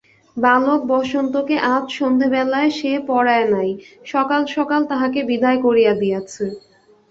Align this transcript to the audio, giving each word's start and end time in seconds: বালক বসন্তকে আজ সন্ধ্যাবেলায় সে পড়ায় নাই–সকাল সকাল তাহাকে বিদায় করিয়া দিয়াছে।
বালক 0.37 0.81
বসন্তকে 0.91 1.55
আজ 1.71 1.85
সন্ধ্যাবেলায় 1.91 2.71
সে 2.71 2.91
পড়ায় 3.07 3.47
নাই–সকাল 3.53 4.41
সকাল 4.55 4.81
তাহাকে 4.91 5.19
বিদায় 5.29 5.59
করিয়া 5.65 5.93
দিয়াছে। 6.01 6.45